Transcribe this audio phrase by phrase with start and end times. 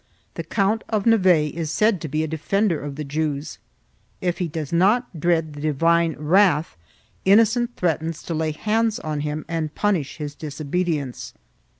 [0.33, 3.59] The Count of Nevers is said to be a defender of the Jews;
[4.19, 6.75] if he does not dread the divine wrath,
[7.23, 11.35] Innocent threatens to lay hands on him and punish his disobedience.